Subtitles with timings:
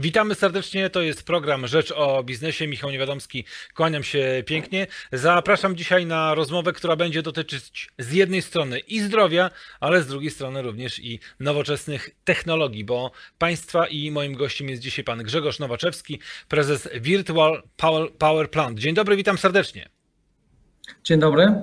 [0.00, 2.66] Witamy serdecznie, to jest program Rzecz o Biznesie.
[2.68, 4.86] Michał Niewiadomski, kłaniam się pięknie.
[5.12, 9.50] Zapraszam dzisiaj na rozmowę, która będzie dotyczyć z jednej strony i zdrowia,
[9.80, 15.04] ale z drugiej strony również i nowoczesnych technologii, bo Państwa i moim gościem jest dzisiaj
[15.04, 17.62] pan Grzegorz Nowaczewski, prezes Virtual
[18.18, 18.78] Power, Plant.
[18.78, 19.88] Dzień dobry, witam serdecznie.
[21.04, 21.54] Dzień dobry.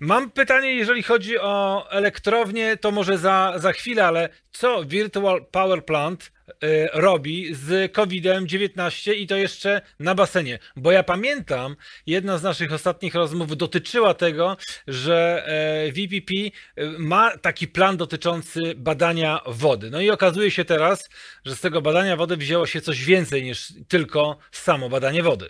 [0.00, 5.84] Mam pytanie, jeżeli chodzi o elektrownię, to może za, za chwilę, ale co Virtual Power
[5.84, 6.32] Plant
[6.64, 10.58] y, robi z COVID-19 i to jeszcze na basenie?
[10.76, 14.56] Bo ja pamiętam, jedna z naszych ostatnich rozmów dotyczyła tego,
[14.88, 16.50] że e, VPP y,
[16.98, 19.90] ma taki plan dotyczący badania wody.
[19.90, 21.08] No i okazuje się teraz,
[21.44, 25.48] że z tego badania wody wzięło się coś więcej niż tylko samo badanie wody.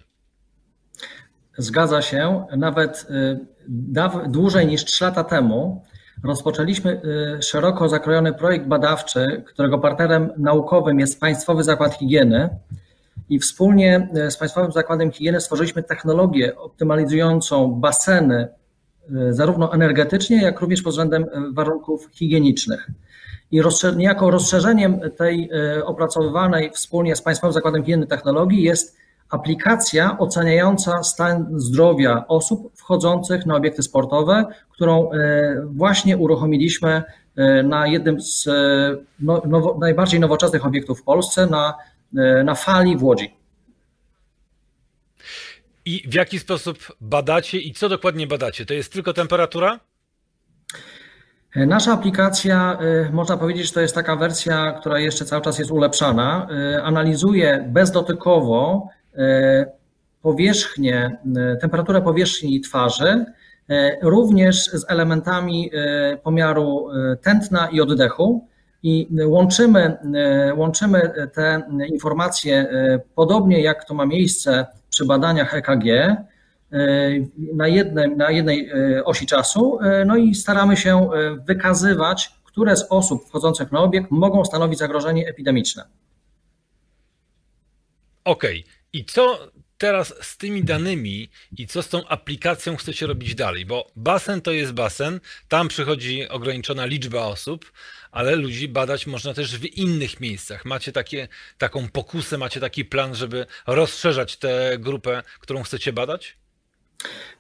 [1.59, 2.45] Zgadza się.
[2.57, 5.83] Nawet y, dłużej niż 3 lata temu
[6.25, 7.01] rozpoczęliśmy
[7.39, 12.48] y, szeroko zakrojony projekt badawczy, którego partnerem naukowym jest Państwowy Zakład Higieny.
[13.29, 18.48] I wspólnie y, z Państwowym Zakładem Higieny stworzyliśmy technologię optymalizującą baseny,
[19.31, 22.91] zarówno energetycznie, jak również pod względem warunków higienicznych.
[23.50, 23.61] I
[23.97, 25.50] niejako rozszerzeniem tej
[25.84, 28.97] opracowywanej wspólnie z Państwowym Zakładem Higieny technologii jest
[29.31, 37.03] aplikacja oceniająca stan zdrowia osób wchodzących na obiekty sportowe, którą e, właśnie uruchomiliśmy
[37.37, 41.75] e, na jednym z e, no, nowo, najbardziej nowoczesnych obiektów w Polsce, na,
[42.45, 43.34] na fali w Łodzi.
[45.84, 48.67] I w jaki sposób badacie i co dokładnie badacie?
[48.67, 49.81] To jest tylko temperatura?
[51.56, 52.79] Nasza aplikacja,
[53.12, 56.49] można powiedzieć, że to jest taka wersja, która jeszcze cały czas jest ulepszana.
[56.83, 58.89] Analizuje bezdotykowo
[60.22, 63.25] powierzchnię, e, temperaturę powierzchni twarzy,
[63.69, 65.70] e, również z elementami
[66.22, 66.88] pomiaru
[67.22, 68.48] tętna i oddechu.
[68.83, 69.97] I łączymy,
[70.56, 72.66] łączymy te informacje,
[73.14, 76.16] podobnie jak to ma miejsce przy badaniach EKG,
[77.55, 78.70] na jednej, na jednej
[79.04, 81.10] osi czasu, no i staramy się
[81.47, 85.84] wykazywać, które z osób wchodzących na obiekt mogą stanowić zagrożenie epidemiczne.
[88.25, 88.60] Okej.
[88.60, 88.78] Okay.
[88.93, 91.28] I co teraz z tymi danymi
[91.59, 93.66] i co z tą aplikacją chcecie robić dalej?
[93.66, 97.72] Bo basen to jest basen, tam przychodzi ograniczona liczba osób,
[98.10, 100.65] ale ludzi badać można też w innych miejscach.
[100.65, 101.28] Macie takie,
[101.59, 106.37] taką pokusę, macie taki plan, żeby rozszerzać tę grupę, którą chcecie badać?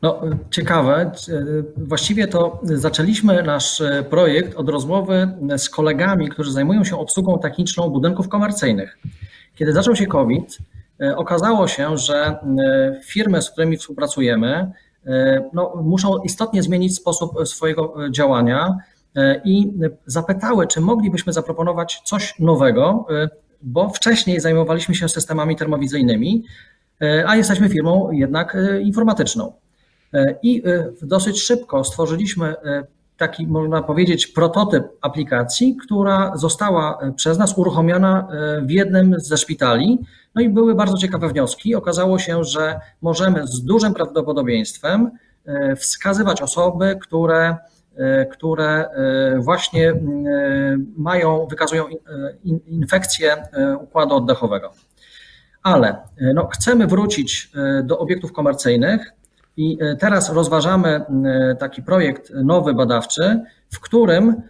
[0.02, 1.12] No, ciekawe.
[1.76, 8.28] Właściwie to zaczęliśmy nasz projekt od rozmowy z kolegami, którzy zajmują się obsługą techniczną budynków
[8.28, 8.98] komercyjnych.
[9.54, 10.58] Kiedy zaczął się COVID,
[11.16, 14.72] okazało się, że e, firmy, z którymi współpracujemy,
[15.06, 18.76] e, no, muszą istotnie zmienić sposób swojego działania
[19.44, 19.72] i
[20.06, 23.06] zapytały, czy moglibyśmy zaproponować coś nowego,
[23.62, 26.44] bo wcześniej zajmowaliśmy się systemami termowizyjnymi,
[27.26, 29.52] a jesteśmy firmą jednak informatyczną.
[30.42, 30.62] I
[31.02, 32.54] dosyć szybko stworzyliśmy
[33.18, 38.28] taki, można powiedzieć, prototyp aplikacji, która została przez nas uruchomiona
[38.62, 39.98] w jednym ze szpitali.
[40.34, 41.74] No i były bardzo ciekawe wnioski.
[41.74, 45.10] Okazało się, że możemy z dużym prawdopodobieństwem
[45.46, 47.56] e, wskazywać osoby, które,
[47.96, 49.92] e, które e, właśnie
[50.96, 51.84] mają, wykazują
[52.66, 53.36] infekcję
[53.80, 54.72] układu oddechowego.
[55.62, 55.96] Ale
[56.34, 57.52] no, chcemy wrócić
[57.84, 59.12] do obiektów komercyjnych
[59.60, 61.04] i teraz rozważamy
[61.58, 64.42] taki projekt nowy badawczy, w którym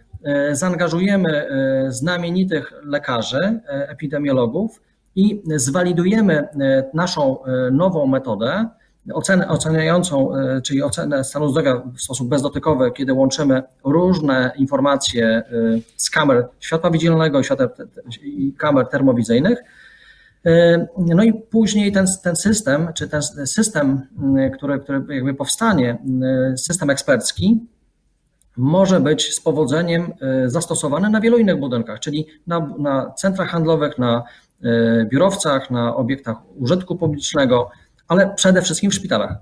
[0.51, 1.47] zaangażujemy
[1.89, 4.81] znamienitych lekarzy, epidemiologów
[5.15, 6.49] i zwalidujemy e,
[6.93, 8.69] naszą e, nową metodę,
[9.13, 15.43] ocenę, oceniającą, e, czyli ocenę stanu zdrowia w sposób bezdotykowy, kiedy łączymy różne informacje
[15.97, 17.41] z kamer światła widzialnego
[18.21, 19.63] i kamer termowizyjnych.
[20.97, 24.01] No i później ten, ten system, czy ten system,
[24.57, 25.97] który, który jakby powstanie,
[26.57, 27.59] system ekspercki,
[28.57, 30.13] może być z powodzeniem
[30.45, 34.23] zastosowany na wielu innych budynkach, czyli na, na centrach handlowych, na
[34.63, 37.71] E, biurowcach, na obiektach użytku publicznego,
[38.07, 39.37] ale przede wszystkim w szpitalach.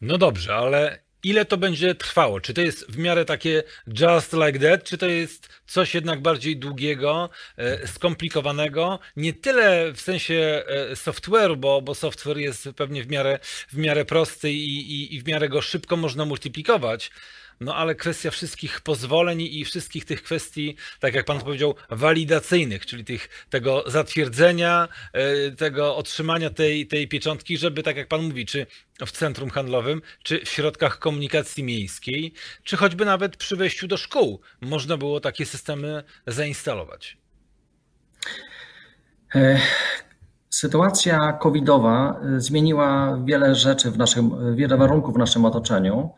[0.00, 2.40] No dobrze, ale ile to będzie trwało?
[2.40, 3.62] Czy to jest w miarę takie
[4.00, 8.98] just like that, czy to jest coś jednak bardziej długiego, e, skomplikowanego?
[9.16, 13.38] Nie tyle w sensie e, software'u, bo, bo software jest pewnie w miarę,
[13.68, 17.10] w miarę prosty i, i, i w miarę go szybko można multiplikować,
[17.60, 23.04] no ale kwestia wszystkich pozwoleń i wszystkich tych kwestii, tak jak pan powiedział, walidacyjnych, czyli
[23.04, 28.66] tych, tego zatwierdzenia, e, tego otrzymania tej, tej pieczątki, żeby, tak jak pan mówi, czy
[29.06, 34.40] w centrum handlowym, czy w środkach komunikacji miejskiej, czy choćby nawet przy wejściu do szkół
[34.60, 37.16] można było takie systemy zainstalować.
[39.34, 39.58] E,
[40.50, 46.10] sytuacja covidowa e, zmieniła wiele rzeczy w naszym, wiele warunków w naszym otoczeniu.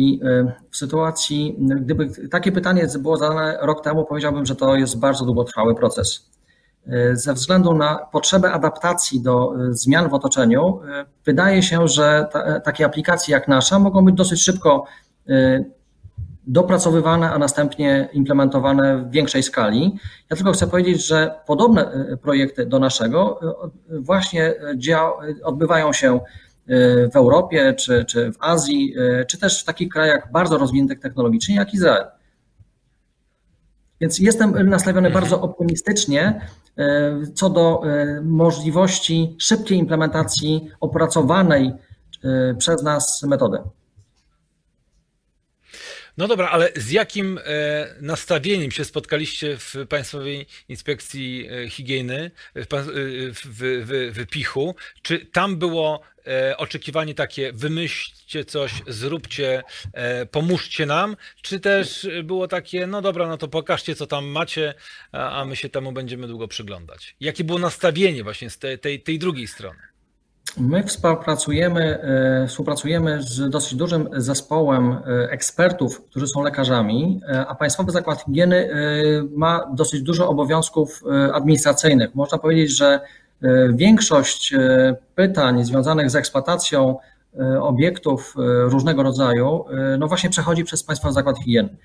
[0.00, 4.98] I e, w sytuacji, gdyby takie pytanie było zadane rok temu, powiedziałbym, że to jest
[4.98, 6.30] bardzo długotrwały proces.
[7.12, 10.80] Ze względu na potrzebę adaptacji do zmian w otoczeniu,
[11.24, 14.84] wydaje się, że ta, takie aplikacje jak nasza mogą być dosyć szybko
[16.46, 19.98] dopracowywane, a następnie implementowane w większej skali.
[20.30, 24.54] Ja tylko chcę powiedzieć, że podobne e, projekty do naszego e, właśnie
[25.44, 26.20] odbywają się e,
[27.12, 28.94] w Europie, czy, czy w Azji,
[29.28, 32.04] czy też w takich krajach bardzo rozwiniętych technologicznie jak Izrael.
[34.00, 35.22] Więc jestem nastawiony mhm.
[35.22, 36.40] bardzo optymistycznie
[37.34, 37.82] co do
[38.22, 41.72] możliwości szybkiej implementacji opracowanej
[42.58, 43.58] przez nas metody.
[46.20, 52.74] No dobra, ale z jakim e, nastawieniem się spotkaliście w Państwowej Inspekcji e, Higieny, w,
[52.74, 52.82] e,
[53.32, 54.74] w, w, w Pichu?
[55.02, 56.00] Czy tam było
[56.56, 59.62] oczekiwanie takie, wymyślcie coś, zróbcie,
[60.30, 64.74] pomóżcie nam, czy też było takie, no dobra, no to pokażcie, co tam macie,
[65.12, 67.16] a my się temu będziemy długo przyglądać?
[67.20, 69.78] Jakie było nastawienie właśnie z tej, tej, tej drugiej strony?
[70.56, 77.54] My współpracujemy, e, współpracujemy z dosyć dużym zespołem e, ekspertów, którzy są lekarzami, e, a
[77.54, 78.70] Państwowy Zakład Higieny
[79.36, 81.02] ma dosyć dużo obowiązków
[81.32, 82.14] administracyjnych.
[82.14, 83.00] Można powiedzieć, że
[83.74, 84.54] większość
[85.14, 86.96] pytań związanych z eksploatacją
[87.60, 88.34] obiektów
[88.64, 89.64] różnego rodzaju,
[89.98, 91.76] no właśnie przechodzi przez Państwowy Zakład Higieny.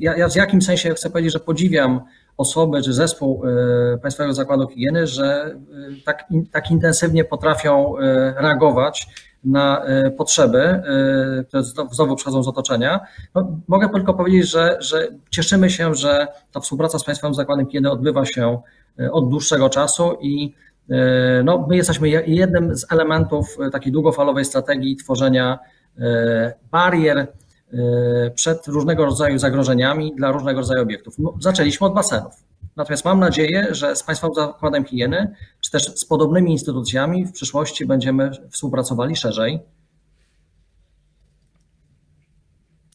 [0.00, 2.00] Ja, ja w jakim sensie chcę powiedzieć, że podziwiam
[2.36, 3.42] osoby czy zespół
[3.94, 5.56] e, Państwowego Zakładu Higieny, że e,
[6.04, 9.06] tak, tak intensywnie potrafią e, reagować
[9.44, 9.82] na
[10.16, 10.82] potrzeby,
[11.48, 11.62] które
[11.92, 13.00] znowu przychodzą z otoczenia.
[13.34, 17.90] No, mogę tylko powiedzieć, że, że cieszymy się, że ta współpraca z Państwowym Zakładem Higieny
[17.90, 18.60] odbywa się
[19.12, 20.54] od dłuższego czasu i
[21.44, 25.58] no, my jesteśmy jednym z elementów takiej długofalowej strategii tworzenia
[26.70, 27.26] barier
[27.74, 31.18] E, przed różnego rodzaju zagrożeniami dla różnego rodzaju obiektów.
[31.18, 32.32] No, zaczęliśmy od basenów.
[32.76, 37.86] Natomiast mam nadzieję, że z Państwowym Zakładem Higieny, czy też z podobnymi instytucjami w przyszłości
[37.86, 39.60] będziemy współpracowali szerzej.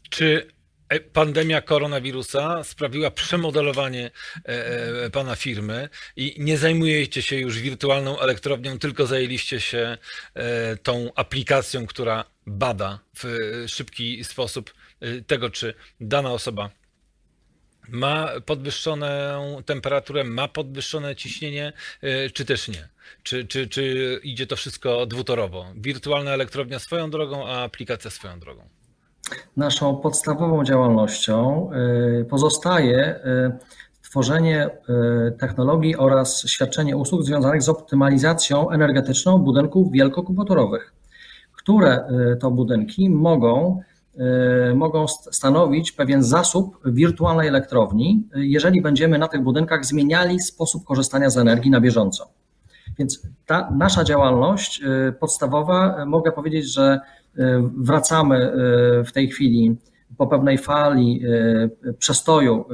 [0.10, 0.48] Czy
[1.14, 8.80] pandemia koronawirusa sprawiła przemodelowanie e, e, pana firmy i nie zajmujecie się już wirtualną elektrownią,
[8.80, 9.98] tylko zajęliście się
[10.84, 13.38] tą aplikacją, która bada w
[13.68, 14.74] szybki sposób
[15.28, 16.70] tego, czy dana osoba
[17.88, 21.74] ma podwyższoną temperaturę, ma podwyższone ciśnienie,
[22.34, 22.90] czy też nie.
[23.24, 25.74] Czy, czy, czy idzie to wszystko dwutorowo?
[25.76, 28.79] Wirtualna elektrownia swoją drogą, a aplikacja swoją drogą?
[29.58, 31.70] Naszą podstawową działalnością
[32.22, 33.20] y, pozostaje
[34.02, 34.70] tworzenie
[35.40, 40.94] technologii oraz świadczenie usług związanych z optymalizacją energetyczną budynków wielkokubotorowych
[41.70, 43.82] które y, to budynki mogą,
[44.72, 51.30] y, mogą stanowić pewien zasób wirtualnej elektrowni, jeżeli będziemy na tych budynkach zmieniali sposób korzystania
[51.30, 52.30] z energii na bieżąco.
[53.00, 57.00] Więc ta nasza działalność y, podstawowa, mogę powiedzieć, że
[57.78, 58.52] wracamy
[59.06, 59.76] w tej chwili
[60.18, 61.22] po pewnej fali
[62.00, 62.66] przestoju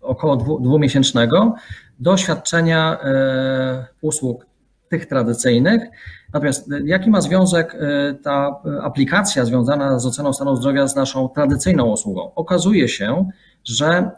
[0.00, 1.54] około dwumiesięcznego
[2.00, 2.98] do świadczenia
[4.00, 4.46] usług
[4.88, 5.82] tych tradycyjnych,
[6.32, 10.96] Natomiast e, jaki ma związek e, ta e, aplikacja związana z oceną stanu zdrowia z
[10.96, 12.34] naszą tradycyjną usługą?
[12.34, 13.30] Okazuje się,
[13.64, 14.10] że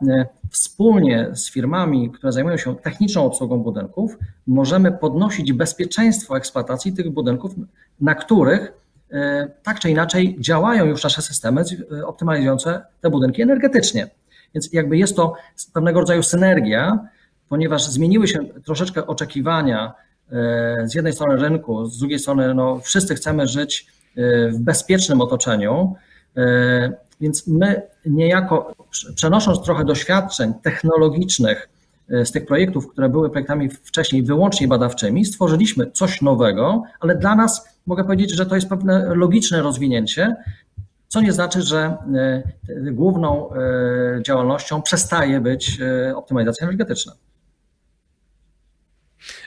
[0.50, 7.54] wspólnie z firmami, które zajmują się techniczną obsługą budynków, możemy podnosić bezpieczeństwo eksploatacji tych budynków,
[8.00, 8.72] na których
[9.62, 11.64] tak czy inaczej działają już nasze systemy
[12.06, 14.10] optymalizujące te budynki energetycznie.
[14.54, 15.34] Więc jakby jest to
[15.72, 16.98] pewnego rodzaju synergia,
[17.48, 19.94] ponieważ zmieniły się troszeczkę oczekiwania
[20.32, 23.86] E, z jednej strony rynku, z drugiej strony no, wszyscy chcemy żyć
[24.16, 25.94] e, w bezpiecznym otoczeniu,
[26.36, 28.74] e, więc my niejako
[29.14, 31.68] przenosząc trochę doświadczeń technologicznych
[32.24, 37.69] z tych projektów, które były projektami wcześniej wyłącznie badawczymi, stworzyliśmy coś nowego, ale dla nas
[37.86, 40.36] mogę powiedzieć, że to jest pewne logiczne rozwinięcie,
[41.08, 41.96] co nie znaczy, że
[42.92, 43.50] główną
[44.26, 45.78] działalnością przestaje być
[46.14, 47.12] optymalizacja energetyczna.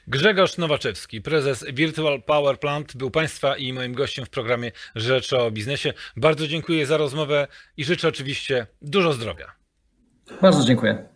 [0.08, 5.52] Grzegorz Nowaczewski, prezes Virtual Power Plant, był Państwa i moim gościem w programie Rzecz o
[5.52, 5.94] Biznesie.
[6.18, 7.48] Bardzo dziękuję za rozmowę
[7.78, 9.52] i życzę oczywiście dużo zdrowia.
[10.42, 11.13] Bardzo dziękuję.